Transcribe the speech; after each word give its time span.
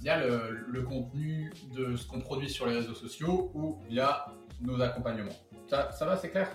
via 0.00 0.18
le, 0.24 0.66
le 0.68 0.82
contenu 0.82 1.52
de 1.74 1.96
ce 1.96 2.06
qu'on 2.06 2.20
produit 2.20 2.50
sur 2.50 2.66
les 2.66 2.74
réseaux 2.76 2.94
sociaux 2.94 3.50
ou 3.54 3.78
via 3.88 4.26
nos 4.60 4.80
accompagnements. 4.80 5.32
Ça, 5.68 5.90
ça 5.92 6.06
va, 6.06 6.16
c'est 6.16 6.30
clair? 6.30 6.50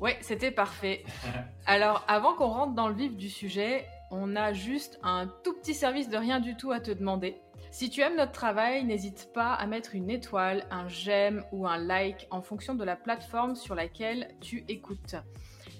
Ouais, 0.00 0.18
c'était 0.20 0.50
parfait. 0.50 1.04
Alors, 1.66 2.04
avant 2.08 2.34
qu'on 2.34 2.48
rentre 2.48 2.74
dans 2.74 2.88
le 2.88 2.94
vif 2.94 3.16
du 3.16 3.28
sujet, 3.28 3.86
on 4.10 4.36
a 4.36 4.52
juste 4.52 4.98
un 5.02 5.26
tout 5.44 5.54
petit 5.54 5.74
service 5.74 6.08
de 6.08 6.16
rien 6.16 6.40
du 6.40 6.56
tout 6.56 6.72
à 6.72 6.80
te 6.80 6.90
demander. 6.90 7.36
Si 7.70 7.88
tu 7.88 8.02
aimes 8.02 8.16
notre 8.16 8.32
travail, 8.32 8.84
n'hésite 8.84 9.30
pas 9.32 9.54
à 9.54 9.66
mettre 9.66 9.94
une 9.94 10.10
étoile, 10.10 10.66
un 10.70 10.88
j'aime 10.88 11.42
ou 11.52 11.66
un 11.66 11.78
like 11.78 12.26
en 12.30 12.42
fonction 12.42 12.74
de 12.74 12.84
la 12.84 12.96
plateforme 12.96 13.56
sur 13.56 13.74
laquelle 13.74 14.28
tu 14.40 14.64
écoutes. 14.68 15.16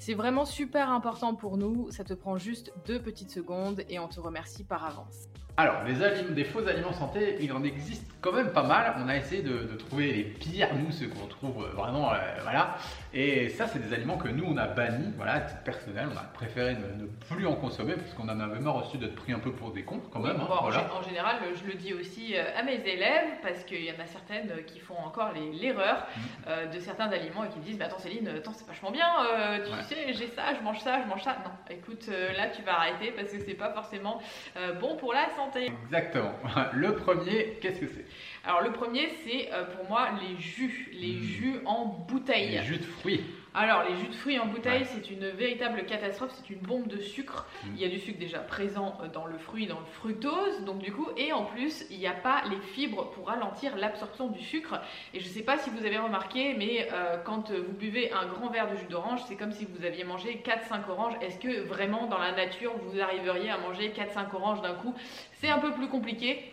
C'est 0.05 0.15
vraiment 0.15 0.45
super 0.45 0.91
important 0.91 1.33
pour 1.37 1.56
nous, 1.56 1.88
ça 1.92 2.02
te 2.02 2.12
prend 2.12 2.37
juste 2.37 2.73
deux 2.88 3.01
petites 3.01 3.30
secondes 3.30 3.83
et 3.88 4.01
on 4.01 4.09
te 4.09 4.19
remercie 4.19 4.65
par 4.65 4.84
avance. 4.84 5.28
Alors, 5.59 5.83
des, 5.84 6.45
faux 6.45 6.66
aliments 6.66 6.95
santé, 6.95 7.37
il 7.41 7.52
en 7.52 7.62
existe 7.62 8.11
quand 8.23 8.33
même 8.33 8.52
pas 8.55 8.62
mal. 8.62 8.95
On 9.05 9.06
a 9.06 9.16
essayé 9.19 9.42
de, 9.42 9.51
de 9.65 9.77
trouver 9.77 10.11
les 10.11 10.23
pires, 10.25 10.75
nous, 10.75 10.91
ceux 10.91 11.09
qu'on 11.09 11.27
trouve 11.27 11.66
vraiment, 11.75 12.11
euh, 12.11 12.16
voilà. 12.42 12.78
Et 13.12 13.50
ça, 13.50 13.67
c'est 13.67 13.78
des 13.86 13.92
aliments 13.92 14.17
que 14.17 14.28
nous, 14.28 14.44
on 14.47 14.56
a 14.56 14.67
bannis, 14.67 15.12
voilà, 15.19 15.33
à 15.34 15.41
titre 15.42 15.62
personnel. 15.62 16.09
On 16.11 16.16
a 16.16 16.22
préféré 16.22 16.75
ne, 16.77 17.03
ne 17.03 17.06
plus 17.28 17.47
en 17.47 17.55
consommer 17.55 17.92
parce 17.97 18.14
qu'on 18.14 18.31
en 18.31 18.41
avait 18.41 18.61
marre 18.61 18.77
aussi 18.77 18.97
d'être 18.97 19.14
pris 19.14 19.34
un 19.34 19.41
peu 19.41 19.53
pour 19.53 19.72
des 19.72 19.83
cons, 19.83 20.00
quand 20.11 20.20
même. 20.20 20.37
hein, 20.41 20.47
Bon, 20.48 20.55
en, 20.55 20.62
voilà. 20.62 20.78
gé- 20.89 20.91
en 20.98 21.03
général, 21.03 21.37
je 21.55 21.66
le 21.70 21.75
dis 21.75 21.92
aussi 21.92 22.34
euh, 22.34 22.44
à 22.59 22.62
mes 22.62 22.77
élèves, 22.89 23.33
parce 23.42 23.62
qu'il 23.64 23.84
y 23.84 23.91
en 23.91 24.03
a 24.03 24.06
certaines 24.06 24.64
qui 24.64 24.78
font 24.81 24.97
encore 25.05 25.33
l'erreur 25.34 26.06
Mm. 26.16 26.20
euh, 26.48 26.66
de 26.69 26.81
certains 26.81 27.11
aliments 27.11 27.44
et 27.44 27.48
qui 27.50 27.59
me 27.59 27.64
disent 27.64 27.77
Mais 27.78 27.84
Attends, 27.84 27.98
Céline, 27.98 28.27
attends, 28.28 28.55
c'est 28.55 28.66
vachement 28.66 28.91
bien, 28.91 29.06
euh, 29.34 29.66
tu 29.66 29.70
Ouais. 29.70 29.83
sais, 29.83 29.91
j'ai 30.12 30.28
ça, 30.28 30.54
je 30.58 30.62
mange 30.64 30.78
ça, 30.80 31.00
je 31.02 31.08
mange 31.08 31.22
ça. 31.22 31.36
Non, 31.44 31.50
écoute, 31.74 32.06
euh, 32.08 32.32
là, 32.32 32.48
tu 32.48 32.62
vas 32.62 32.78
arrêter 32.80 33.12
parce 33.12 33.30
que 33.30 33.38
c'est 33.40 33.54
pas 33.54 33.72
forcément 33.72 34.20
euh, 34.56 34.72
bon 34.74 34.96
pour 34.96 35.12
la 35.12 35.28
santé. 35.36 35.70
Exactement. 35.84 36.32
Le 36.72 36.94
premier, 36.94 37.58
qu'est-ce 37.60 37.80
que 37.80 37.86
c'est? 37.88 38.04
Alors, 38.44 38.62
le 38.62 38.72
premier, 38.72 39.08
c'est 39.24 39.52
euh, 39.52 39.64
pour 39.64 39.88
moi 39.88 40.08
les 40.20 40.36
jus, 40.40 40.90
les 40.92 41.12
Mm. 41.14 41.22
jus 41.22 41.54
en 41.66 41.84
bouteille. 41.84 42.50
Les 42.50 42.62
jus 42.62 42.78
de 42.78 42.84
fruits. 42.84 43.24
Alors, 43.55 43.83
les 43.84 43.95
jus 43.97 44.08
de 44.08 44.14
fruits 44.14 44.39
en 44.39 44.47
bouteille, 44.47 44.81
Ouais. 44.81 44.89
c'est 44.95 45.11
une 45.11 45.28
véritable 45.28 45.84
catastrophe, 45.84 46.33
c'est 46.34 46.48
une 46.48 46.61
bombe 46.61 46.86
de 46.86 47.00
sucre. 47.00 47.47
Mm. 47.64 47.69
Il 47.75 47.81
y 47.83 47.84
a 47.84 47.89
du 47.89 47.98
sucre 47.98 48.19
déjà 48.19 48.39
présent 48.39 48.97
euh, 49.03 49.09
dans 49.09 49.27
le 49.27 49.36
fruit, 49.36 49.67
dans 49.67 49.78
le 49.81 49.84
fructose, 49.84 50.64
donc 50.64 50.78
du 50.78 50.91
coup, 50.91 51.06
et 51.19 51.34
en 51.34 51.44
plus, 51.44 51.84
il 51.91 51.98
n'y 51.98 52.06
a 52.06 52.12
pas 52.14 52.42
les 52.48 52.56
fibres 52.56 53.11
pour 53.11 53.27
ralentir 53.28 53.77
l'absorption 53.77 54.28
du 54.28 54.41
sucre. 54.42 54.81
Et 55.12 55.20
je 55.20 55.28
ne 55.28 55.33
sais 55.33 55.42
pas 55.42 55.59
si 55.59 55.69
vous 55.69 55.84
avez 55.84 55.98
remarqué, 55.98 56.55
mais 56.55 56.89
euh, 56.92 57.19
quand 57.25 57.50
vous 57.50 57.72
buvez 57.75 58.11
un 58.12 58.27
grand 58.27 58.48
verre 58.48 58.70
de 58.70 58.77
jus 58.77 58.86
d'orange, 58.86 59.20
c'est 59.28 59.36
comme 59.36 59.53
si 59.53 59.66
vous 59.66 59.84
aviez 59.84 60.05
mangé 60.05 60.42
4-5 60.42 60.89
oranges. 60.91 61.14
Est-ce 61.20 61.39
que 61.39 61.61
vraiment 61.61 62.06
dans 62.06 62.19
la 62.19 62.33
nature, 62.33 62.72
vous 62.78 63.00
arriveriez 63.00 63.50
à 63.50 63.59
manger 63.59 63.91
4-5 63.91 64.34
oranges 64.34 64.62
d'un 64.62 64.75
coup? 64.75 64.94
C'est 65.34 65.50
un 65.50 65.59
peu 65.59 65.72
plus 65.72 65.89
compliqué. 65.89 66.53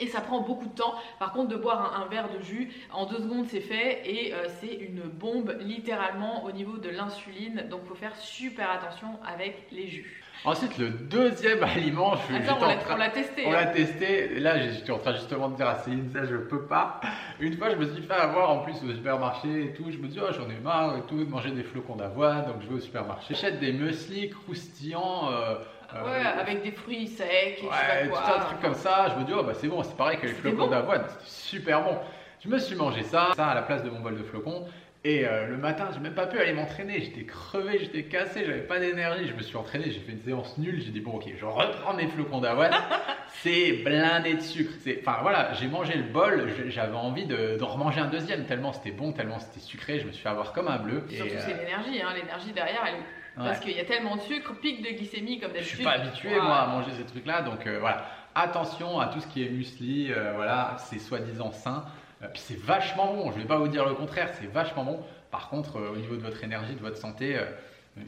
Et 0.00 0.08
ça 0.08 0.20
prend 0.20 0.40
beaucoup 0.40 0.66
de 0.66 0.74
temps. 0.74 0.94
Par 1.20 1.32
contre, 1.32 1.48
de 1.48 1.56
boire 1.56 1.94
un, 1.96 2.02
un 2.02 2.06
verre 2.08 2.28
de 2.36 2.42
jus, 2.42 2.68
en 2.92 3.06
deux 3.06 3.18
secondes, 3.18 3.46
c'est 3.48 3.60
fait. 3.60 4.02
Et 4.04 4.34
euh, 4.34 4.46
c'est 4.60 4.74
une 4.74 5.02
bombe, 5.02 5.56
littéralement, 5.60 6.44
au 6.44 6.50
niveau 6.52 6.78
de 6.78 6.88
l'insuline. 6.90 7.66
Donc, 7.70 7.80
il 7.84 7.88
faut 7.88 7.94
faire 7.94 8.16
super 8.16 8.70
attention 8.70 9.18
avec 9.26 9.68
les 9.70 9.86
jus. 9.86 10.20
Ensuite, 10.44 10.76
le 10.78 10.90
deuxième 10.90 11.62
aliment, 11.62 12.16
je, 12.16 12.34
Attends, 12.36 12.58
on 12.60 12.66
l'a 12.66 12.76
train- 12.76 12.94
on 12.94 12.98
l'a 12.98 13.08
testé. 13.08 13.44
On 13.46 13.50
hein. 13.52 13.56
l'a 13.56 13.66
testé, 13.66 14.36
et 14.36 14.40
là 14.40 14.58
j'étais 14.68 14.90
en 14.90 14.98
train 14.98 15.14
justement 15.14 15.48
de 15.48 15.56
dire 15.56 15.68
à 15.68 15.76
Céline, 15.78 16.10
ça 16.12 16.26
je 16.26 16.36
peux 16.36 16.66
pas. 16.66 17.00
Une 17.40 17.56
fois 17.56 17.70
je 17.70 17.76
me 17.76 17.86
suis 17.94 18.02
fait 18.02 18.12
avoir 18.12 18.50
en 18.50 18.58
plus 18.58 18.74
au 18.84 18.92
supermarché 18.92 19.66
et 19.66 19.72
tout, 19.72 19.90
je 19.90 19.96
me 19.96 20.06
dis 20.08 20.18
oh 20.20 20.32
j'en 20.36 20.50
ai 20.50 20.58
marre 20.60 20.98
et 20.98 21.02
tout 21.02 21.16
de 21.24 21.30
manger 21.30 21.50
des 21.52 21.62
flocons 21.62 21.96
d'avoine, 21.96 22.44
donc 22.46 22.56
je 22.60 22.66
vais 22.68 22.74
au 22.74 22.80
supermarché. 22.80 23.32
J'achète 23.32 23.58
des 23.60 23.72
muesli 23.72 24.28
croustillants. 24.28 25.30
euh, 25.32 25.54
euh, 25.94 26.04
Ouais, 26.04 26.26
avec 26.40 26.62
des 26.62 26.72
fruits 26.72 27.08
secs 27.08 27.26
et 27.26 27.56
je 27.56 27.62
sais 27.62 27.66
ouais, 27.66 28.08
pas 28.08 28.16
tout 28.16 28.32
un 28.32 28.44
truc 28.44 28.60
comme 28.60 28.74
ça, 28.74 29.08
je 29.14 29.20
me 29.20 29.24
dis 29.24 29.32
oh 29.36 29.42
bah 29.42 29.52
c'est 29.54 29.68
bon, 29.68 29.82
c'est 29.82 29.96
pareil 29.96 30.18
que 30.18 30.26
les 30.26 30.32
flocons 30.32 30.64
bon 30.64 30.66
d'avoine, 30.68 31.04
c'était 31.08 31.30
super 31.30 31.82
bon. 31.82 31.98
Je 32.40 32.48
me 32.48 32.58
suis 32.58 32.76
mangé 32.76 33.02
ça, 33.02 33.30
ça 33.34 33.46
à 33.46 33.54
la 33.54 33.62
place 33.62 33.82
de 33.82 33.90
mon 33.90 34.00
bol 34.00 34.18
de 34.18 34.22
flocons. 34.22 34.66
Et 35.06 35.26
euh, 35.26 35.48
le 35.48 35.58
matin, 35.58 35.88
j'ai 35.92 36.00
même 36.00 36.14
pas 36.14 36.26
pu 36.26 36.38
aller 36.38 36.54
m'entraîner. 36.54 37.00
J'étais 37.02 37.24
crevé, 37.24 37.78
j'étais 37.78 38.04
cassé, 38.04 38.46
j'avais 38.46 38.62
pas 38.62 38.80
d'énergie. 38.80 39.28
Je 39.28 39.34
me 39.34 39.42
suis 39.42 39.56
entraîné, 39.56 39.90
j'ai 39.90 40.00
fait 40.00 40.12
une 40.12 40.22
séance 40.22 40.56
nulle. 40.56 40.80
J'ai 40.82 40.92
dit 40.92 41.00
bon, 41.00 41.16
ok, 41.16 41.26
je 41.38 41.44
reprends 41.44 41.92
mes 41.92 42.06
flocons 42.06 42.40
d'avoine. 42.40 42.72
c'est 43.42 43.82
blindé 43.84 44.34
de 44.34 44.40
sucre. 44.40 44.72
Enfin 45.00 45.18
voilà, 45.20 45.52
j'ai 45.54 45.68
mangé 45.68 45.92
le 45.94 46.04
bol. 46.04 46.48
J'avais 46.68 46.96
envie 46.96 47.26
de, 47.26 47.58
de 47.58 47.64
remanger 47.64 48.00
un 48.00 48.08
deuxième 48.08 48.46
tellement 48.46 48.72
c'était 48.72 48.92
bon, 48.92 49.12
tellement 49.12 49.38
c'était 49.38 49.60
sucré. 49.60 50.00
Je 50.00 50.06
me 50.06 50.12
suis 50.12 50.22
fait 50.22 50.30
avoir 50.30 50.54
comme 50.54 50.68
un 50.68 50.78
bleu. 50.78 51.04
Et, 51.10 51.16
Surtout, 51.16 51.34
euh, 51.34 51.40
c'est 51.40 51.54
l'énergie. 51.54 52.00
Hein. 52.00 52.14
L'énergie 52.14 52.52
derrière, 52.52 52.84
elle. 52.86 52.94
Parce 53.36 53.60
qu'il 53.60 53.76
y 53.76 53.80
a 53.80 53.84
tellement 53.84 54.16
de 54.16 54.20
sucre, 54.22 54.52
pic 54.60 54.82
de 54.82 54.96
glycémie 54.96 55.40
comme 55.40 55.50
Je 55.50 55.54
d'habitude. 55.54 55.74
suis 55.76 55.84
pas 55.84 55.92
habitué 55.92 56.40
moi 56.40 56.56
à 56.58 56.66
manger 56.66 56.90
ces 56.92 57.04
trucs-là, 57.04 57.42
donc 57.42 57.66
euh, 57.66 57.78
voilà. 57.80 58.04
Attention 58.34 59.00
à 59.00 59.06
tout 59.08 59.20
ce 59.20 59.26
qui 59.26 59.44
est 59.44 59.48
muesli, 59.48 60.12
euh, 60.12 60.32
voilà, 60.34 60.76
c'est 60.78 60.98
soi-disant 60.98 61.50
sain. 61.52 61.84
Euh, 62.22 62.26
puis 62.32 62.40
c'est 62.44 62.58
vachement 62.58 63.12
bon. 63.14 63.30
Je 63.32 63.38
vais 63.38 63.44
pas 63.46 63.58
vous 63.58 63.68
dire 63.68 63.86
le 63.86 63.94
contraire, 63.94 64.30
c'est 64.34 64.46
vachement 64.46 64.84
bon. 64.84 65.00
Par 65.30 65.48
contre, 65.48 65.80
au 65.80 65.96
niveau 65.96 66.16
de 66.16 66.22
votre 66.22 66.42
énergie, 66.44 66.74
de 66.74 66.80
votre 66.80 66.96
santé, 66.96 67.36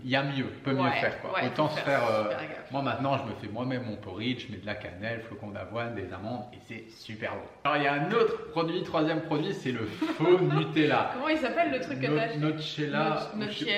il 0.04 0.10
y 0.10 0.16
a 0.16 0.22
mieux, 0.24 0.46
peut 0.64 0.72
mieux 0.72 0.80
Ouais, 0.82 0.90
faire 1.00 1.20
quoi. 1.20 1.32
ouais, 1.34 1.46
Autant 1.46 1.68
se 1.68 1.78
faire. 1.80 2.00
euh, 2.10 2.24
moi 2.72 2.82
maintenant, 2.82 3.18
je 3.18 3.22
me 3.24 3.34
fais 3.40 3.46
moi-même 3.46 3.84
mon 3.84 3.96
porridge, 3.96 4.46
je 4.48 4.52
mets 4.52 4.58
de 4.58 4.66
la 4.66 4.74
cannelle, 4.74 5.20
flocons 5.20 5.50
d'avoine, 5.50 5.94
des 5.94 6.12
amandes, 6.12 6.42
et 6.52 6.58
c'est 6.66 6.84
super 6.90 7.34
bon. 7.34 7.40
Alors 7.64 7.76
il 7.76 7.84
y 7.84 7.86
a 7.86 7.92
un 7.94 8.10
autre 8.10 8.48
produit, 8.50 8.82
troisième 8.82 9.20
produit, 9.22 9.54
c'est 9.54 9.70
le 9.70 9.86
faux 9.86 10.38
Nutella. 10.40 11.10
Comment 11.14 11.28
il 11.28 11.38
s'appelle 11.38 11.70
le 11.70 11.80
truc 11.80 12.00
que 12.00 12.06
t'as 12.06 12.22
acheté 12.22 12.38
c'est 12.74 12.90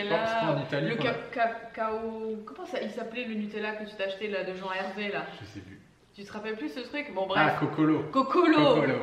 pas 0.08 0.52
en 0.54 0.62
Italie 0.62 0.88
le 0.88 0.96
cacao. 1.30 2.42
Comment 2.46 2.66
ça 2.66 2.78
il 2.82 2.90
s'appelait 2.90 3.24
le 3.24 3.34
Nutella 3.34 3.72
que 3.72 3.84
tu 3.84 3.94
t'as 3.96 4.04
acheté 4.04 4.28
là 4.28 4.44
de 4.44 4.54
Jean 4.54 4.72
Hervé 4.72 5.12
là? 5.12 5.24
Je 5.40 5.46
sais 5.46 5.60
plus. 5.60 5.78
Tu 6.14 6.24
te 6.24 6.32
rappelles 6.32 6.56
plus 6.56 6.70
ce 6.70 6.80
truc? 6.80 7.12
Bon 7.14 7.28
Ah, 7.36 7.44
bref. 7.44 7.60
Cocolo. 7.60 8.00
Cocolo 8.10 8.54
Cocolo. 8.56 8.94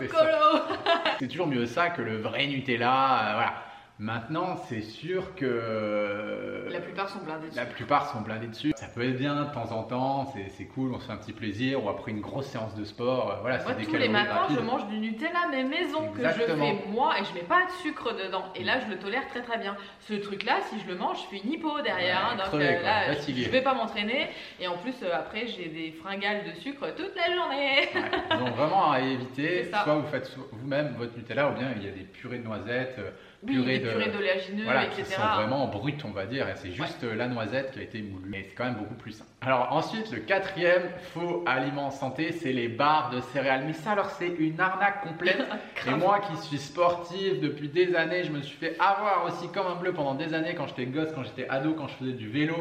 Cocolo 0.00 0.64
C'est 1.20 1.28
toujours 1.28 1.46
mieux 1.46 1.66
ça 1.66 1.90
que 1.90 2.02
le 2.02 2.16
vrai 2.16 2.46
Nutella. 2.46 2.88
euh, 3.28 3.32
voilà. 3.34 3.54
Maintenant, 4.00 4.56
c'est 4.68 4.80
sûr 4.82 5.36
que 5.36 6.66
La 6.68 6.80
plupart 6.80 7.08
sont 7.08 7.20
blindés 7.20 7.46
dessus. 7.46 7.56
la 7.56 7.64
plupart 7.66 8.10
sont 8.12 8.20
blindés 8.22 8.48
dessus. 8.48 8.72
Ça 8.74 8.86
peut 8.88 9.08
être 9.08 9.16
bien 9.16 9.44
de 9.44 9.52
temps 9.52 9.70
en 9.70 9.84
temps, 9.84 10.32
c'est 10.56 10.64
cool, 10.64 10.92
on 10.92 10.98
se 10.98 11.06
fait 11.06 11.12
un 11.12 11.16
petit 11.16 11.32
plaisir, 11.32 11.84
ou 11.84 11.88
après 11.88 12.10
une 12.10 12.20
grosse 12.20 12.46
séance 12.46 12.74
de 12.74 12.84
sport. 12.84 13.30
euh, 13.30 13.34
Voilà, 13.42 13.62
Moi, 13.62 13.74
des 13.74 13.84
tous 13.86 13.94
les 13.94 14.08
matins, 14.08 14.32
rapides. 14.34 14.56
je 14.56 14.62
mange 14.62 14.88
du 14.88 14.98
Nutella, 14.98 15.46
mais 15.48 15.62
maison, 15.62 16.08
que 16.10 16.24
je 16.24 16.28
fais 16.28 16.56
moi, 16.88 17.14
et 17.20 17.24
je 17.24 17.34
mets 17.34 17.46
pas 17.46 17.66
de 17.66 17.70
sucre 17.82 18.12
dedans. 18.14 18.46
Et 18.56 18.64
là, 18.64 18.80
je 18.80 18.90
le 18.92 18.98
tolère 18.98 19.28
très 19.28 19.42
très 19.42 19.58
bien. 19.58 19.76
Ce 20.00 20.14
truc-là, 20.14 20.56
si 20.70 20.80
je 20.80 20.88
le 20.88 20.96
mange, 20.96 21.18
je 21.22 21.26
fais 21.36 21.44
une 21.44 21.52
hypo 21.52 21.80
derrière. 21.82 22.16
Ouais, 22.16 22.32
hein, 22.32 22.36
donc 22.36 22.46
crevé, 22.46 22.76
euh, 22.78 22.82
là, 22.82 23.14
fatigué. 23.14 23.42
je 23.44 23.50
vais 23.50 23.62
pas 23.62 23.74
m'entraîner. 23.74 24.26
Et 24.60 24.66
en 24.66 24.76
plus, 24.76 24.94
euh, 25.04 25.14
après, 25.14 25.46
j'ai 25.46 25.66
des 25.68 25.92
fringales 25.92 26.42
de 26.52 26.58
sucre 26.60 26.92
toute 26.96 27.14
la 27.14 27.32
journée. 27.32 27.88
Ouais, 27.94 28.38
Donc 28.38 28.56
vraiment 28.56 28.90
à 28.90 29.00
éviter, 29.00 29.64
soit 29.84 29.94
vous 29.94 30.08
faites 30.08 30.36
vous-même 30.50 30.94
votre 30.98 31.16
Nutella, 31.16 31.50
ou 31.50 31.54
bien 31.54 31.68
il 31.76 31.84
y 31.84 31.88
a 31.88 31.92
des 31.92 32.02
purées 32.02 32.38
de 32.38 32.44
noisettes, 32.44 32.96
euh, 32.98 33.10
purées 33.46 33.78
purées 33.90 34.10
d'oléagineux, 34.10 34.64
voilà, 34.64 34.86
qui 34.86 35.00
etc. 35.00 35.16
sont 35.16 35.36
vraiment 35.36 35.66
brutes, 35.68 36.04
on 36.04 36.10
va 36.10 36.26
dire, 36.26 36.48
et 36.48 36.54
c'est 36.56 36.72
juste 36.72 37.02
la 37.02 37.28
noisette 37.28 37.72
qui 37.72 37.80
a 37.80 37.82
été 37.82 38.02
moulue. 38.02 38.34
Et 38.36 38.44
c'est 38.44 38.54
quand 38.54 38.64
même 38.64 38.74
beaucoup 38.74 38.94
plus 38.94 39.12
sain. 39.12 39.24
Alors 39.42 39.68
ensuite, 39.72 40.10
le 40.10 40.20
quatrième 40.20 40.82
faux 41.12 41.44
aliment 41.46 41.90
santé, 41.90 42.32
c'est 42.32 42.52
les 42.52 42.68
barres 42.68 43.10
de 43.10 43.20
céréales. 43.20 43.64
Mais 43.66 43.72
ça, 43.72 43.92
alors 43.92 44.10
c'est 44.10 44.34
une 44.38 44.60
arnaque 44.60 45.02
complète. 45.02 45.40
Et 45.86 45.88
Grave. 45.88 45.98
moi 45.98 46.20
qui 46.20 46.36
suis 46.46 46.58
sportive 46.58 47.40
depuis 47.40 47.68
des 47.68 47.94
années, 47.94 48.24
je 48.24 48.30
me 48.30 48.42
suis 48.42 48.56
fait 48.56 48.76
avoir 48.78 49.24
aussi 49.26 49.48
comme 49.48 49.66
un 49.66 49.74
bleu 49.76 49.92
pendant 49.92 50.14
des 50.14 50.32
années 50.34 50.54
quand 50.54 50.66
j'étais 50.66 50.86
gosse, 50.86 51.10
quand 51.14 51.24
j'étais 51.24 51.48
ado, 51.48 51.74
quand 51.74 51.88
je 51.88 51.94
faisais 51.94 52.12
du 52.12 52.28
vélo. 52.28 52.56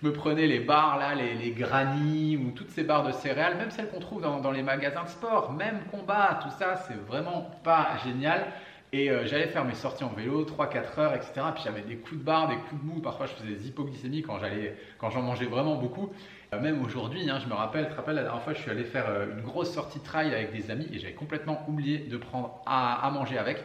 Je 0.00 0.06
me 0.06 0.12
prenais 0.12 0.46
les 0.46 0.60
barres 0.60 0.98
là, 0.98 1.14
les, 1.14 1.34
les 1.34 1.50
granny 1.50 2.36
ou 2.36 2.52
toutes 2.52 2.70
ces 2.70 2.84
barres 2.84 3.04
de 3.04 3.12
céréales, 3.12 3.56
même 3.56 3.70
celles 3.70 3.88
qu'on 3.90 4.00
trouve 4.00 4.22
dans, 4.22 4.40
dans 4.40 4.50
les 4.50 4.62
magasins 4.62 5.02
de 5.02 5.08
sport, 5.08 5.52
même 5.52 5.80
combat, 5.90 6.40
tout 6.42 6.48
ça, 6.58 6.76
c'est 6.76 6.96
vraiment 7.06 7.50
pas 7.62 7.88
génial. 8.04 8.46
Et 8.92 9.10
euh, 9.10 9.24
j'allais 9.24 9.46
faire 9.46 9.64
mes 9.64 9.74
sorties 9.74 10.02
en 10.02 10.08
vélo, 10.08 10.44
3-4 10.44 10.98
heures, 10.98 11.14
etc. 11.14 11.32
Puis 11.54 11.62
j'avais 11.64 11.82
des 11.82 11.96
coups 11.96 12.18
de 12.18 12.24
barre, 12.24 12.48
des 12.48 12.56
coups 12.56 12.82
de 12.82 12.86
mou. 12.86 13.00
Parfois, 13.00 13.26
je 13.26 13.32
faisais 13.32 13.54
des 13.54 13.68
hypoglycémies 13.68 14.22
quand 14.22 14.38
j'allais, 14.40 14.76
quand 14.98 15.10
j'en 15.10 15.22
mangeais 15.22 15.46
vraiment 15.46 15.76
beaucoup. 15.76 16.10
Euh, 16.52 16.60
même 16.60 16.82
aujourd'hui, 16.84 17.30
hein, 17.30 17.38
je 17.38 17.48
me 17.48 17.54
rappelle, 17.54 17.84
tu 17.86 17.92
te 17.92 17.96
rappelles, 17.96 18.16
la 18.16 18.24
dernière 18.24 18.42
fois, 18.42 18.52
je 18.52 18.60
suis 18.60 18.70
allé 18.70 18.82
faire 18.82 19.08
euh, 19.08 19.26
une 19.36 19.42
grosse 19.42 19.72
sortie 19.72 20.00
trail 20.00 20.34
avec 20.34 20.52
des 20.52 20.72
amis 20.72 20.88
et 20.92 20.98
j'avais 20.98 21.14
complètement 21.14 21.64
oublié 21.68 21.98
de 21.98 22.16
prendre 22.16 22.60
à, 22.66 23.06
à 23.06 23.10
manger 23.12 23.38
avec. 23.38 23.62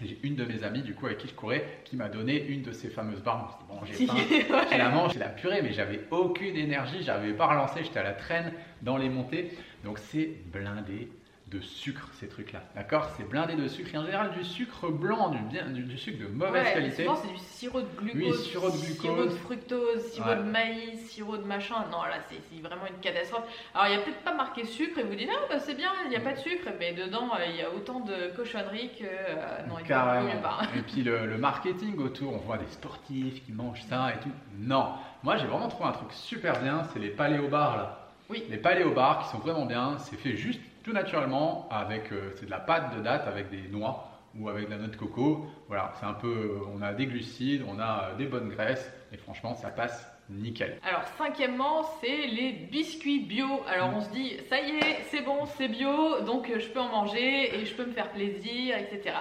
J'ai 0.00 0.18
une 0.22 0.36
de 0.36 0.44
mes 0.44 0.62
amies, 0.62 0.82
du 0.82 0.94
coup, 0.94 1.06
avec 1.06 1.18
qui 1.18 1.28
je 1.28 1.34
courais, 1.34 1.64
qui 1.84 1.96
m'a 1.96 2.08
donné 2.08 2.44
une 2.46 2.62
de 2.62 2.70
ces 2.70 2.88
fameuses 2.88 3.22
barres. 3.22 3.60
Je 3.60 3.74
bon, 3.74 3.80
j'ai 3.84 4.06
faim, 4.42 4.64
je 4.70 4.76
la 4.78 4.90
mange, 4.90 5.14
je 5.14 5.18
la 5.18 5.28
purée, 5.28 5.60
mais 5.60 5.72
j'avais 5.72 6.00
aucune 6.12 6.56
énergie, 6.56 7.02
j'avais 7.02 7.32
pas 7.32 7.46
relancé, 7.46 7.82
j'étais 7.82 7.98
à 7.98 8.04
la 8.04 8.12
traîne 8.12 8.52
dans 8.82 8.96
les 8.96 9.08
montées. 9.08 9.50
Donc 9.84 9.98
c'est 9.98 10.30
blindé 10.52 11.08
de 11.50 11.60
sucre 11.60 12.08
ces 12.20 12.28
trucs-là. 12.28 12.62
D'accord? 12.74 13.08
C'est 13.16 13.26
blindé 13.28 13.54
de 13.54 13.68
sucre 13.68 13.94
et 13.94 13.98
en 13.98 14.04
général 14.04 14.32
du 14.32 14.44
sucre 14.44 14.88
blanc, 14.90 15.30
du, 15.30 15.38
bien, 15.38 15.66
du, 15.66 15.96
sucre 15.96 16.18
de 16.22 16.26
mauvaise 16.28 16.64
Ouais, 16.66 16.72
qualité. 16.74 17.04
Souvent, 17.04 17.16
c'est 17.16 17.28
du 17.32 17.38
sirop 17.38 17.80
de 17.80 17.86
glucose, 17.96 18.38
Oui, 18.38 18.44
sirop 18.44 18.70
de 18.70 18.76
glucose. 18.76 19.24
de 19.32 19.38
fructose, 19.38 20.02
sirop 20.12 20.28
Ouais. 20.28 20.36
de 20.36 20.42
maïs, 20.42 21.00
sirop 21.10 21.36
de 21.38 21.44
machin. 21.44 21.76
Non, 21.90 22.02
là, 22.02 22.18
c'est 22.28 22.60
vraiment 22.60 22.86
une 22.86 23.00
catastrophe. 23.00 23.44
Alors, 23.74 23.86
il 23.86 23.96
n'y 23.96 24.02
a 24.02 24.04
peut-être 24.04 24.20
pas 24.22 24.34
marqué 24.34 24.64
sucre 24.66 24.98
et 24.98 25.02
vous 25.04 25.14
dites, 25.14 25.30
ah, 25.32 25.46
bah, 25.48 25.58
c'est 25.58 25.74
bien, 25.74 25.90
il 26.04 26.10
n'y 26.10 26.16
a 26.16 26.20
pas 26.20 26.32
de 26.32 26.38
sucre. 26.38 26.68
Mais 26.78 26.92
dedans, 26.92 27.30
euh, 27.38 27.46
il 27.48 27.56
y 27.56 27.62
a 27.62 27.70
autant 27.70 28.00
de 28.00 28.34
cochonneries 28.36 28.90
que. 28.98 29.04
euh, 29.04 29.66
non, 29.68 29.76
Carrément. 29.86 30.42
pas. 30.42 30.60
Et 30.76 30.82
puis 30.82 31.02
le, 31.02 31.26
le 31.26 31.38
marketing 31.38 31.98
autour, 31.98 32.34
on 32.34 32.38
voit 32.38 32.58
des 32.58 32.66
sportifs 32.66 33.44
qui 33.46 33.52
mangent 33.52 33.82
ça 33.88 34.10
et 34.14 34.20
tout. 34.22 34.30
Non, 34.58 34.92
moi 35.22 35.36
j'ai 35.38 35.46
vraiment 35.46 35.68
trouvé 35.68 35.88
un 35.88 35.92
truc 35.92 36.12
super 36.12 36.60
bien, 36.60 36.82
c'est 36.92 36.98
les 36.98 37.08
paléobars 37.10 37.76
là. 37.76 38.08
Oui. 38.30 38.44
Les 38.50 38.58
paléobars 38.58 39.20
qui 39.22 39.28
sont 39.30 39.38
vraiment 39.38 39.64
bien, 39.64 39.96
c'est 39.98 40.16
fait 40.16 40.36
juste 40.36 40.60
tout 40.88 40.94
naturellement 40.94 41.68
avec 41.70 42.10
euh, 42.12 42.32
c'est 42.36 42.46
de 42.46 42.50
la 42.50 42.60
pâte 42.60 42.96
de 42.96 43.02
date 43.02 43.26
avec 43.26 43.50
des 43.50 43.68
noix 43.68 44.10
ou 44.34 44.48
avec 44.48 44.66
de 44.66 44.70
la 44.70 44.78
noix 44.78 44.88
de 44.88 44.96
coco. 44.96 45.46
Voilà, 45.66 45.92
c'est 46.00 46.06
un 46.06 46.14
peu, 46.14 46.28
euh, 46.28 46.60
on 46.74 46.80
a 46.80 46.94
des 46.94 47.04
glucides, 47.04 47.62
on 47.68 47.78
a 47.78 48.04
euh, 48.04 48.16
des 48.16 48.24
bonnes 48.24 48.48
graisses 48.48 48.90
et 49.12 49.18
franchement 49.18 49.54
ça 49.54 49.68
passe 49.68 50.10
nickel. 50.30 50.78
Alors, 50.82 51.04
cinquièmement, 51.18 51.82
c'est 52.00 52.26
les 52.26 52.52
biscuits 52.52 53.20
bio. 53.20 53.46
Alors, 53.66 53.90
on 53.94 54.00
se 54.00 54.10
dit, 54.10 54.36
ça 54.48 54.60
y 54.60 54.76
est, 54.76 55.02
c'est 55.10 55.22
bon, 55.22 55.44
c'est 55.56 55.68
bio, 55.68 56.20
donc 56.20 56.50
je 56.54 56.68
peux 56.68 56.80
en 56.80 56.88
manger 56.88 57.54
et 57.54 57.66
je 57.66 57.74
peux 57.74 57.84
me 57.84 57.92
faire 57.92 58.10
plaisir, 58.10 58.76
etc. 58.76 59.16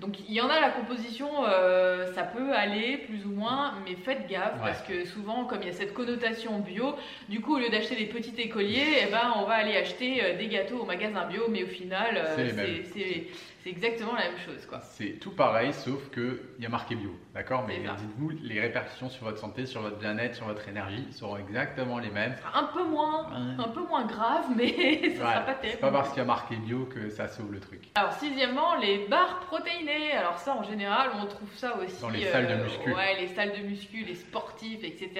Donc, 0.00 0.16
il 0.28 0.34
y 0.34 0.40
en 0.40 0.48
a 0.48 0.58
la 0.60 0.70
composition, 0.70 1.28
euh, 1.46 2.12
ça 2.14 2.22
peut 2.22 2.52
aller 2.54 2.96
plus 2.96 3.26
ou 3.26 3.30
moins, 3.32 3.74
mais 3.86 3.94
faites 3.96 4.26
gaffe 4.28 4.54
Ouais. 4.54 4.70
parce 4.70 4.82
que 4.82 5.04
souvent, 5.04 5.44
comme 5.44 5.58
il 5.60 5.66
y 5.66 5.70
a 5.70 5.74
cette 5.74 5.92
connotation 5.92 6.58
bio, 6.58 6.96
du 7.28 7.40
coup, 7.40 7.56
au 7.56 7.58
lieu 7.58 7.68
d'acheter 7.68 7.96
des 7.96 8.06
petits 8.06 8.34
écoliers, 8.40 8.86
eh 9.02 9.10
ben, 9.10 9.34
on 9.36 9.44
va 9.44 9.54
aller 9.54 9.76
acheter 9.76 10.24
euh, 10.24 10.38
des 10.38 10.46
gâteaux 10.48 10.78
au 10.78 10.84
magasin 10.86 11.26
bio, 11.26 11.42
mais 11.50 11.64
au 11.64 11.68
final, 11.68 12.16
euh, 12.16 12.82
C'est. 12.92 13.26
C'est- 13.62 13.70
c'est 13.70 13.70
c'est 13.70 13.86
exactement 13.86 14.14
la 14.14 14.30
même 14.30 14.38
chose, 14.38 14.66
quoi. 14.66 14.80
C'est 14.80 15.18
tout 15.20 15.30
pareil 15.34 15.72
sauf 15.72 16.10
que 16.10 16.40
il 16.58 16.62
y 16.62 16.66
a 16.66 16.68
marqué 16.68 16.94
bio, 16.94 17.10
d'accord? 17.34 17.64
Mais 17.66 17.78
C'est 17.82 17.86
ça. 17.86 17.94
dites-vous 17.94 18.30
les 18.42 18.60
répercussions 18.60 19.08
sur 19.08 19.24
votre 19.24 19.38
santé, 19.38 19.66
sur 19.66 19.80
votre 19.82 19.98
bien-être, 19.98 20.34
sur 20.34 20.46
votre 20.46 20.68
énergie 20.68 21.06
seront 21.12 21.36
exactement 21.36 21.98
les 21.98 22.10
mêmes. 22.10 22.34
Un 22.54 22.64
peu 22.64 22.84
moins, 22.84 23.24
Ouais. 23.30 23.64
un 23.64 23.68
peu 23.68 23.80
moins 23.80 24.04
grave, 24.06 24.44
mais 24.56 24.66
ce 25.14 25.16
Voilà. 25.20 25.32
sera 25.32 25.40
pas 25.40 25.54
C'est 25.54 25.60
terrible. 25.60 25.80
pas 25.80 25.90
parce 25.90 26.08
qu'il 26.10 26.18
y 26.18 26.22
a 26.22 26.24
marqué 26.24 26.56
bio 26.56 26.84
que 26.86 27.10
ça 27.10 27.28
sauve 27.28 27.52
le 27.52 27.60
truc. 27.60 27.88
Alors 27.94 28.12
sixièmement, 28.12 28.74
les 28.76 29.06
barres 29.08 29.40
protéinées. 29.40 30.12
Alors 30.12 30.38
ça, 30.38 30.54
en 30.54 30.62
général, 30.62 31.10
on 31.20 31.26
trouve 31.26 31.52
ça 31.54 31.76
aussi 31.76 31.96
euh, 31.96 32.00
Dans 32.02 32.10
les 32.10 32.24
salles 32.26 32.48
de 32.48 32.62
muscu. 32.64 32.92
Ouais, 32.92 33.20
les 33.20 33.28
salles 33.28 33.52
de 33.52 33.66
muscu, 33.66 34.04
les 34.04 34.14
sportifs, 34.14 34.82
etc. 34.84 35.10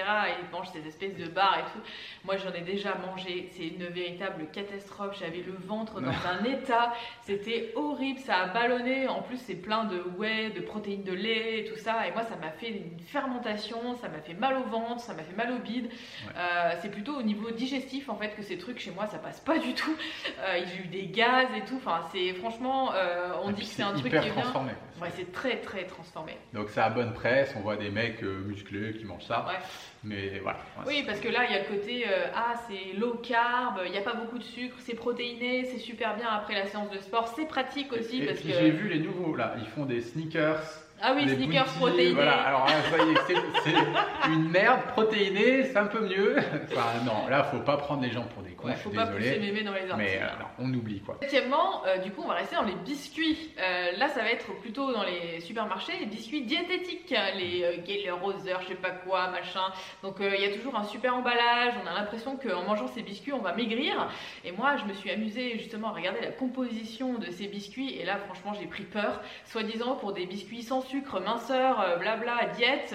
Ils 0.41 0.49
mangent 0.51 0.69
ces 0.71 0.85
espèces 0.87 1.15
de 1.15 1.27
barres 1.27 1.59
et 1.59 1.71
tout. 1.71 1.83
Moi, 2.25 2.37
j'en 2.37 2.53
ai 2.53 2.61
déjà 2.61 2.95
mangé. 2.95 3.49
C'est 3.51 3.67
une 3.67 3.85
véritable 3.85 4.47
catastrophe. 4.51 5.17
J'avais 5.19 5.41
le 5.45 5.53
ventre 5.53 6.01
dans 6.01 6.09
un 6.09 6.43
état. 6.45 6.93
C'était 7.23 7.71
horrible. 7.75 8.19
Ça 8.19 8.30
a 8.31 8.47
ballonné. 8.47 9.07
En 9.07 9.21
plus, 9.21 9.37
c'est 9.37 9.55
plein 9.55 9.85
de 9.85 10.01
whey, 10.17 10.49
de 10.51 10.61
protéines 10.61 11.03
de 11.03 11.13
lait 11.13 11.59
et 11.59 11.65
tout 11.65 11.77
ça. 11.77 12.07
Et 12.07 12.11
moi, 12.11 12.23
ça 12.23 12.35
m'a 12.35 12.51
fait 12.51 12.69
une 12.69 12.99
fermentation. 12.99 13.95
Ça 13.95 14.09
m'a 14.09 14.19
fait 14.19 14.33
mal 14.33 14.57
au 14.57 14.63
ventre. 14.69 15.01
Ça 15.01 15.13
m'a 15.13 15.23
fait 15.23 15.35
mal 15.35 15.51
au 15.51 15.59
bide. 15.59 15.85
Ouais. 15.85 16.33
Euh, 16.37 16.71
c'est 16.81 16.89
plutôt 16.89 17.15
au 17.15 17.21
niveau 17.21 17.51
digestif 17.51 18.09
en 18.09 18.15
fait 18.15 18.35
que 18.35 18.43
ces 18.43 18.57
trucs 18.57 18.79
chez 18.79 18.91
moi 18.91 19.07
ça 19.07 19.17
passe 19.17 19.39
pas 19.39 19.57
du 19.57 19.73
tout. 19.73 19.95
Euh, 20.39 20.59
j'ai 20.65 20.83
eu 20.83 20.87
des 20.87 21.07
gaz 21.07 21.47
et 21.55 21.61
tout. 21.61 21.75
Enfin, 21.77 22.01
c'est 22.11 22.33
franchement, 22.33 22.93
euh, 22.93 23.31
on 23.43 23.51
Et 23.51 23.53
dit 23.53 23.61
que 23.61 23.67
c'est 23.67 23.83
un 23.83 23.91
truc 23.91 24.09
qui 24.11 24.15
est 24.15 24.21
bien. 24.21 24.31
transformé. 24.31 24.71
Ouais, 25.01 25.09
c'est 25.15 25.31
très 25.31 25.57
très 25.57 25.85
transformé. 25.85 26.37
Donc 26.53 26.69
ça 26.69 26.85
a 26.85 26.89
bonne 26.89 27.13
presse, 27.13 27.53
on 27.57 27.59
voit 27.59 27.75
des 27.75 27.89
mecs 27.89 28.23
euh, 28.23 28.43
musclés 28.45 28.93
qui 28.93 29.05
mangent 29.05 29.25
ça. 29.25 29.45
Ouais. 29.47 29.59
Mais 30.03 30.39
voilà. 30.39 30.59
Oui, 30.87 31.03
parce 31.05 31.19
que 31.19 31.27
là, 31.27 31.45
il 31.47 31.53
y 31.53 31.55
a 31.55 31.59
le 31.59 31.65
côté 31.65 32.05
ah, 32.35 32.53
c'est 32.67 32.97
low 32.97 33.15
carb, 33.15 33.81
il 33.85 33.91
n'y 33.91 33.97
a 33.97 34.01
pas 34.01 34.13
beaucoup 34.13 34.39
de 34.39 34.43
sucre, 34.43 34.75
c'est 34.79 34.95
protéiné, 34.95 35.65
c'est 35.65 35.77
super 35.77 36.15
bien 36.15 36.27
après 36.27 36.55
la 36.55 36.65
séance 36.65 36.89
de 36.89 36.99
sport, 36.99 37.27
c'est 37.35 37.45
pratique 37.45 37.93
aussi 37.93 38.20
Et, 38.21 38.25
et 38.25 38.27
parce 38.27 38.39
puis 38.39 38.49
que. 38.49 38.55
j'ai 38.59 38.71
vu 38.71 38.87
les 38.87 38.99
nouveaux 38.99 39.35
là, 39.35 39.55
ils 39.59 39.67
font 39.67 39.85
des 39.85 40.01
sneakers. 40.01 40.61
Ah 41.01 41.13
oui, 41.15 41.27
sneakers 41.27 41.65
booties, 41.65 41.77
protéinés. 41.79 42.13
Voilà, 42.13 42.41
alors 42.43 42.65
là, 42.67 42.73
vous 42.83 42.95
voyez, 42.95 43.15
c'est 43.63 44.29
une 44.29 44.49
merde 44.49 44.81
protéinée, 44.93 45.63
c'est 45.63 45.77
un 45.77 45.85
peu 45.87 46.01
mieux. 46.01 46.35
Enfin 46.71 47.03
non, 47.05 47.27
là 47.27 47.43
faut 47.45 47.59
pas 47.59 47.77
prendre 47.77 48.01
les 48.03 48.11
gens 48.11 48.23
pour 48.33 48.43
des 48.43 48.51
cons, 48.51 48.67
Ouais, 48.67 48.73
je 48.75 48.79
faut 48.81 48.89
suis 48.89 48.97
pas 48.97 49.07
pousser 49.07 49.31
désolé. 49.31 49.39
mémé 49.51 49.63
dans 49.63 49.73
les 49.73 49.89
orties. 49.89 49.95
Mais 49.97 50.19
euh, 50.21 50.25
non, 50.39 50.45
on 50.69 50.73
oublie 50.73 51.01
quoi. 51.01 51.17
Septièmement, 51.21 51.83
euh, 51.87 51.97
du 51.97 52.11
coup, 52.11 52.21
on 52.23 52.27
va 52.27 52.35
rester 52.35 52.55
dans 52.55 52.63
les 52.63 52.75
biscuits. 52.75 53.51
Euh, 53.59 53.91
là, 53.97 54.09
ça 54.09 54.21
va 54.21 54.29
être 54.31 54.53
plutôt 54.61 54.91
dans 54.93 55.03
les 55.03 55.39
supermarchés, 55.41 55.93
les 55.99 56.05
biscuits 56.05 56.41
diététiques, 56.43 57.13
les 57.35 57.63
euh, 57.63 57.85
Geller 57.85 58.11
Roser, 58.11 58.53
je 58.61 58.67
sais 58.67 58.75
pas 58.75 58.91
quoi, 58.91 59.29
machin. 59.29 59.61
Donc, 60.03 60.17
il 60.19 60.39
y 60.41 60.45
a 60.45 60.53
toujours 60.55 60.75
un 60.75 60.83
super 60.83 61.15
emballage. 61.15 61.73
On 61.83 61.87
a 61.87 61.93
l'impression 61.93 62.37
qu'en 62.37 62.63
mangeant 62.63 62.87
ces 62.87 63.01
biscuits, 63.01 63.33
on 63.33 63.41
va 63.41 63.53
maigrir. 63.55 64.07
Et 64.45 64.51
moi, 64.51 64.75
je 64.77 64.85
me 64.85 64.93
suis 64.93 65.09
amusée 65.09 65.57
justement 65.57 65.89
à 65.89 65.91
regarder 65.93 66.21
la 66.21 66.31
composition 66.31 67.15
de 67.15 67.31
ces 67.31 67.47
biscuits. 67.47 67.97
Et 67.99 68.05
là, 68.05 68.17
franchement, 68.17 68.53
j'ai 68.59 68.67
pris 68.67 68.83
peur. 68.83 69.21
Soi-disant 69.45 69.95
pour 69.95 70.13
des 70.13 70.25
biscuits 70.27 70.61
sans 70.63 70.81
sucre, 70.91 71.19
minceur, 71.21 71.79
euh, 71.79 71.95
blabla, 71.97 72.47
diète. 72.55 72.93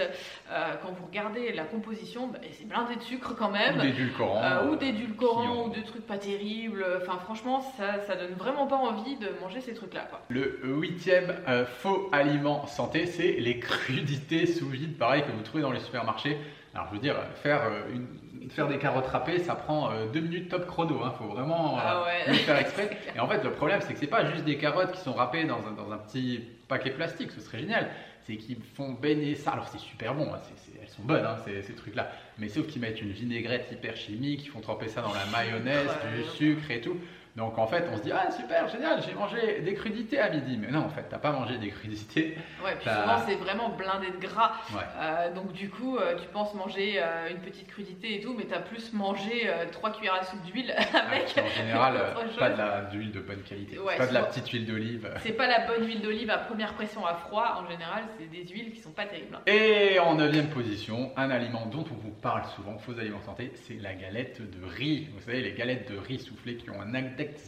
Euh, 0.50 0.74
quand 0.82 0.90
vous 0.92 1.06
regardez 1.06 1.52
la 1.52 1.64
composition, 1.64 2.28
bah, 2.28 2.38
c'est 2.52 2.66
blindé 2.68 2.96
de 2.96 3.02
sucre 3.02 3.34
quand 3.36 3.50
même. 3.50 3.78
Ou 3.78 3.82
d'édulcorants. 3.82 4.42
Euh, 4.42 4.68
ou 4.70 4.76
d'édulcorants 4.76 5.52
ont- 5.52 5.66
ou 5.68 5.70
de 5.70 5.80
trucs 5.80 6.06
pas 6.06 6.18
terribles. 6.18 6.84
Enfin, 7.02 7.18
franchement, 7.24 7.60
ça, 7.76 8.00
ça 8.06 8.16
donne 8.16 8.34
vraiment 8.34 8.66
pas 8.66 8.76
envie 8.76 9.16
de 9.16 9.28
manger 9.42 9.60
ces 9.60 9.74
trucs-là. 9.74 10.02
Quoi. 10.10 10.20
Le 10.28 10.60
huitième 10.64 11.34
faux 11.78 12.08
aliment 12.12 12.66
santé, 12.66 13.06
c'est 13.06 13.32
les 13.32 13.58
crudités 13.58 14.46
sous 14.46 14.68
vide, 14.68 14.98
pareil 14.98 15.22
que 15.22 15.30
vous 15.32 15.42
trouvez 15.42 15.62
dans 15.62 15.72
les 15.72 15.80
supermarchés. 15.80 16.36
Alors 16.76 16.88
je 16.88 16.92
veux 16.92 17.00
dire, 17.00 17.16
faire, 17.42 17.62
euh, 17.64 17.88
une- 17.90 18.50
faire 18.50 18.68
des 18.68 18.76
carottes 18.78 19.06
râpées, 19.06 19.38
ça 19.38 19.54
prend 19.54 19.90
euh, 19.90 20.06
deux 20.06 20.20
minutes 20.20 20.50
top 20.50 20.66
chrono. 20.66 21.00
Il 21.06 21.16
faut 21.16 21.24
vraiment 21.28 21.78
euh, 21.78 21.80
Ah 21.82 22.02
ouais. 22.04 22.24
le 22.28 22.34
faire 22.34 22.56
exprès. 22.60 22.98
Et 23.14 23.18
en 23.18 23.26
fait, 23.26 23.42
le 23.42 23.50
problème, 23.50 23.80
c'est 23.80 23.94
que 23.94 23.98
c'est 23.98 24.06
pas 24.06 24.30
juste 24.30 24.44
des 24.44 24.58
carottes 24.58 24.92
qui 24.92 25.00
sont 25.00 25.14
râpées 25.14 25.44
dans 25.44 25.66
un, 25.66 25.72
dans 25.72 25.90
un 25.90 25.96
petit 25.96 26.42
paquet 26.68 26.90
plastique, 26.90 27.32
ce 27.32 27.40
serait 27.40 27.60
génial. 27.60 27.88
C'est 28.26 28.36
qu'ils 28.36 28.62
font 28.62 28.92
baigner 28.92 29.36
ça. 29.36 29.52
Alors 29.52 29.68
c'est 29.68 29.78
super 29.78 30.14
bon, 30.14 30.34
hein, 30.34 30.38
elles 30.82 30.88
sont 30.88 31.02
bonnes 31.02 31.24
hein, 31.24 31.36
ces, 31.46 31.62
ces 31.62 31.74
trucs-là. 31.74 32.10
Mais 32.38 32.48
sauf 32.48 32.66
qu'ils 32.66 32.82
mettent 32.82 33.00
une 33.00 33.12
vinaigrette 33.12 33.68
hyper 33.72 33.96
chimique, 33.96 34.44
ils 34.44 34.48
font 34.48 34.60
tremper 34.60 34.88
ça 34.88 35.00
dans 35.00 35.14
la 35.14 35.24
mayonnaise, 35.32 35.88
du 36.14 36.24
sucre 36.24 36.70
et 36.70 36.80
tout. 36.82 36.98
Donc 37.36 37.58
en 37.58 37.66
fait, 37.66 37.84
on 37.92 37.96
se 37.98 38.02
dit 38.02 38.12
ah 38.12 38.30
super 38.30 38.66
génial, 38.68 39.02
j'ai 39.06 39.12
mangé 39.12 39.60
des 39.60 39.74
crudités 39.74 40.18
à 40.18 40.30
midi. 40.30 40.56
Mais 40.58 40.68
non, 40.70 40.80
en 40.86 40.88
fait, 40.88 41.04
t'as 41.10 41.18
pas 41.18 41.32
mangé 41.32 41.58
des 41.58 41.68
crudités. 41.68 42.36
Ouais, 42.64 42.74
puis 42.80 42.88
souvent, 42.88 43.18
c'est 43.26 43.34
vraiment 43.34 43.68
blindé 43.68 44.06
de 44.10 44.16
gras. 44.16 44.52
Ouais. 44.72 44.80
Euh, 44.98 45.34
donc, 45.34 45.52
du 45.52 45.68
coup, 45.68 45.98
euh, 45.98 46.16
tu 46.16 46.26
penses 46.28 46.54
manger 46.54 46.94
euh, 46.96 47.28
une 47.30 47.38
petite 47.38 47.66
crudité 47.68 48.14
et 48.16 48.20
tout, 48.20 48.34
mais 48.36 48.44
t'as 48.44 48.60
plus 48.60 48.92
mangé 48.94 49.50
3 49.72 49.92
cuillères 49.92 50.14
à 50.14 50.24
soupe 50.24 50.42
d'huile 50.44 50.70
avec. 50.76 51.34
Ah, 51.36 51.40
en 51.42 51.48
général, 51.48 51.94
pas 52.38 52.50
de 52.50 52.56
la- 52.58 52.80
d'huile 52.84 53.12
de 53.12 53.20
bonne 53.20 53.42
qualité. 53.42 53.78
Ouais, 53.78 53.96
pas 53.98 54.06
de 54.06 54.14
la 54.14 54.22
petite 54.22 54.48
huile 54.48 54.64
d'olive. 54.66 55.10
C'est 55.22 55.32
pas 55.32 55.46
la 55.46 55.66
bonne 55.66 55.86
huile 55.86 56.00
d'olive 56.00 56.30
à 56.30 56.38
première 56.38 56.72
pression 56.72 57.04
à 57.04 57.14
froid. 57.16 57.62
En 57.62 57.70
général, 57.70 58.04
c'est 58.18 58.30
des 58.30 58.46
huiles 58.46 58.72
qui 58.72 58.80
sont 58.80 58.92
pas 58.92 59.04
terribles. 59.04 59.38
Et 59.46 59.98
en 59.98 60.14
neuvième 60.14 60.48
position, 60.48 61.12
un 61.16 61.30
aliment 61.30 61.66
dont 61.66 61.84
on 61.90 61.94
vous 61.96 62.12
parle 62.22 62.44
souvent, 62.56 62.78
faux 62.78 62.98
aliments 62.98 63.20
santé, 63.26 63.52
c'est 63.54 63.74
la 63.80 63.94
galette 63.94 64.40
de 64.40 64.64
riz. 64.64 65.08
Vous 65.14 65.20
savez, 65.20 65.42
les 65.42 65.52
galettes 65.52 65.92
de 65.92 65.98
riz 65.98 66.18
soufflées 66.18 66.56
qui 66.56 66.70
ont 66.70 66.80
un 66.80 66.94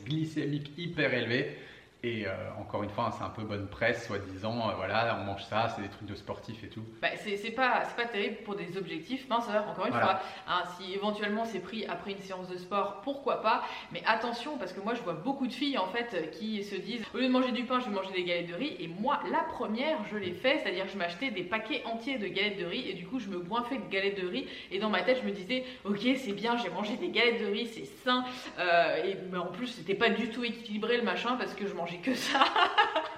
glycémique 0.05 0.73
hyper 0.77 1.13
élevé. 1.15 1.57
Et 2.05 2.29
euh, 2.29 2.31
encore 2.61 2.85
une 2.85 2.91
fois, 2.91 3.07
hein, 3.07 3.11
c'est 3.19 3.25
un 3.25 3.29
peu 3.29 3.43
bonne 3.43 3.67
presse, 3.67 4.07
soi-disant. 4.07 4.71
euh, 4.71 4.75
voilà, 4.77 5.19
on 5.21 5.25
mange 5.25 5.43
ça, 5.45 5.69
c'est 5.75 5.83
des 5.83 5.89
trucs 5.89 6.07
de 6.07 6.15
sportifs 6.15 6.63
et 6.63 6.69
tout. 6.69 6.85
Bah, 7.03 7.09
c'est 7.17 7.51
pas, 7.51 7.83
c'est 7.87 7.97
pas 7.97 8.07
terrible 8.09 8.37
pour 8.45 8.55
des 8.55 8.77
objectifs 8.79 9.29
minceurs, 9.29 9.67
encore 9.69 9.87
une 9.87 9.91
Voilà. 9.91 10.07
fois. 10.07 10.21
Hein, 10.47 10.63
si 10.79 10.95
éventuellement 10.95 11.45
c'est 11.45 11.59
pris 11.59 11.87
après 11.87 12.13
une 12.13 12.21
séance 12.21 12.47
de 12.49 12.57
sport, 12.57 13.01
pourquoi 13.03 13.43
pas. 13.43 13.65
Mais 13.91 14.01
attention, 14.07 14.59
parce 14.59 14.73
que 14.73 14.81
moi 14.81 14.95
je 14.95 15.03
vois 15.03 15.15
beaucoup 15.15 15.49
de 15.49 15.53
filles 15.53 15.77
en 15.77 15.89
fait 15.89 16.31
qui 16.31 16.63
se 16.63 16.77
disent 16.77 17.03
au 17.15 17.19
lieu 17.19 17.27
de 17.27 17.33
manger 17.33 17.51
du 17.51 17.65
pain, 17.65 17.81
je 17.81 17.87
vais 17.87 17.95
manger 17.97 18.13
des 18.13 18.23
galettes 18.23 18.49
de 18.49 18.55
riz. 18.55 18.77
Et 18.79 18.87
moi, 18.87 19.19
la 19.33 19.41
première, 19.41 19.99
je 20.13 20.17
l'ai 20.19 20.33
fait, 20.35 20.59
c'est-à-dire 20.59 20.87
je 20.87 20.97
m'achetais 20.97 21.33
des 21.33 21.43
paquets 21.43 21.83
entiers 21.85 22.19
de 22.19 22.29
galettes 22.29 22.59
de 22.61 22.65
riz 22.65 22.89
et 22.89 22.95
du 22.95 23.07
coup 23.09 23.19
je 23.19 23.29
me 23.29 23.41
goinfais 23.41 23.77
de 23.79 23.89
galettes 23.91 24.21
de 24.23 24.29
riz. 24.29 24.47
Et 24.71 24.79
dans 24.79 24.89
ma 24.89 25.03
tête, 25.03 25.19
je 25.21 25.27
me 25.27 25.33
disais, 25.33 25.65
ok, 25.85 25.99
c'est 26.17 26.33
bien, 26.33 26.57
j'ai 26.59 26.71
mangé 26.71 26.95
des 26.97 27.09
galettes 27.09 27.41
de 27.41 27.47
riz, 27.47 27.67
c'est 27.67 27.87
sain. 28.05 28.25
Euh, 28.61 29.05
et, 29.05 29.17
mais 29.33 29.39
en 29.39 29.47
plus, 29.47 29.67
c'était 29.67 29.95
pas 29.97 30.11
du 30.11 30.29
tout 30.29 30.45
équilibré 30.45 30.97
le 30.97 31.03
machin 31.03 31.35
parce 31.37 31.55
que 31.55 31.67
je 31.67 31.75
mangeais 31.75 31.88
que 31.97 32.15
ça. 32.15 32.45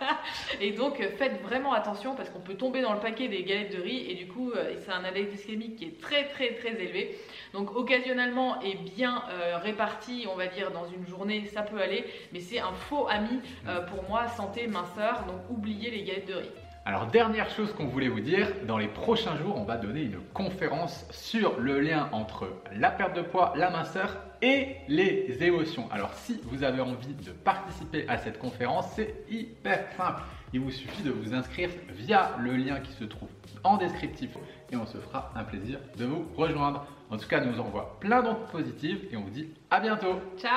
Et 0.61 0.73
donc 0.73 1.01
euh, 1.01 1.11
faites 1.19 1.43
vraiment 1.43 1.73
attention 1.73 2.15
parce 2.15 2.31
qu'on 2.31 2.41
peut 2.41 2.55
tomber 2.55 2.81
dans 2.81 2.93
le 2.93 3.01
paquet 3.01 3.29
des 3.29 3.43
galettes 3.43 3.77
de 3.77 3.83
riz 3.83 4.11
et 4.11 4.15
du 4.15 4.27
coup 4.27 4.51
euh, 4.53 4.75
c'est 4.79 4.93
un 4.93 5.05
index 5.05 5.31
glycémique 5.31 5.77
qui 5.77 5.85
est 5.87 6.01
très 6.01 6.29
très 6.29 6.55
très 6.55 6.71
élevé. 6.81 7.19
Donc 7.53 7.75
occasionnellement 7.75 8.61
et 8.63 8.75
bien 8.75 9.25
euh, 9.31 9.59
réparti, 9.59 10.27
on 10.31 10.37
va 10.37 10.47
dire 10.47 10.71
dans 10.71 10.87
une 10.87 11.07
journée, 11.07 11.47
ça 11.47 11.63
peut 11.63 11.81
aller, 11.81 12.05
mais 12.33 12.41
c'est 12.41 12.61
un 12.61 12.73
faux 12.73 13.09
ami 13.09 13.41
euh, 13.67 13.81
pour 13.83 14.09
moi 14.09 14.29
santé 14.29 14.67
minceur. 14.67 15.25
Donc 15.27 15.41
oubliez 15.51 15.91
les 15.91 16.03
galettes 16.03 16.29
de 16.29 16.35
riz. 16.35 16.51
Alors 16.87 17.07
dernière 17.07 17.51
chose 17.51 17.75
qu'on 17.75 17.87
voulait 17.87 18.09
vous 18.09 18.21
dire, 18.21 18.49
dans 18.67 18.79
les 18.79 18.89
prochains 18.89 19.37
jours, 19.37 19.55
on 19.57 19.65
va 19.65 19.77
donner 19.77 20.03
une 20.03 20.21
conférence 20.33 21.05
sur 21.11 21.61
le 21.61 21.79
lien 21.79 22.09
entre 22.13 22.49
la 22.75 22.91
perte 22.91 23.15
de 23.15 23.21
poids, 23.21 23.53
la 23.55 23.71
minceur 23.71 24.17
et 24.41 24.77
les 24.89 25.43
émotions. 25.43 25.87
Alors 25.93 26.15
si 26.15 26.41
vous 26.45 26.65
avez 26.65 26.81
envie 26.81 27.13
de 27.13 27.33
participer 27.33 28.09
à 28.09 28.17
cette 28.17 28.39
conférence, 28.39 28.87
c'est 28.97 29.15
hyper 29.29 29.93
simple. 29.95 30.23
Il 30.55 30.61
vous 30.61 30.71
suffit 30.71 31.03
de 31.03 31.11
vous 31.11 31.35
inscrire 31.35 31.69
via 31.91 32.31
le 32.41 32.57
lien 32.57 32.81
qui 32.81 32.93
se 32.93 33.05
trouve 33.05 33.29
en 33.63 33.77
descriptif 33.77 34.31
et 34.73 34.77
on 34.77 34.87
se 34.87 34.97
fera 34.97 35.33
un 35.37 35.45
plaisir 35.45 35.79
de 35.99 36.07
vous 36.07 36.27
rejoindre. 36.35 36.87
En 37.11 37.19
tout 37.19 37.29
cas, 37.29 37.45
nous 37.45 37.61
envoie 37.61 37.99
plein 38.01 38.23
d'ondes 38.23 38.47
positives 38.51 39.07
et 39.13 39.17
on 39.19 39.23
vous 39.23 39.31
dit 39.31 39.51
à 39.71 39.81
bientôt. 39.81 40.19
Ciao 40.39 40.49